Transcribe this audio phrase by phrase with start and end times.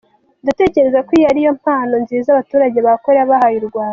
[0.43, 3.89] Ndatekereza ko iyi ari impano nziza abaturage ba Korea bahaye u Rwanda.